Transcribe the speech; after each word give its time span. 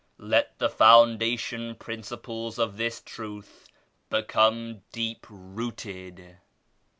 Let 0.17 0.57
the 0.57 0.67
foundation 0.67 1.75
principles 1.75 2.57
of 2.57 2.75
this 2.77 3.01
Truth 3.01 3.67
become 4.09 4.81
deep 4.91 5.27
rooted. 5.29 6.37